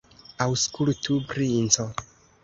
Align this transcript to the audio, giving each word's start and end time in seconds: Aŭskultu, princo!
Aŭskultu, 0.45 1.17
princo! 1.33 1.85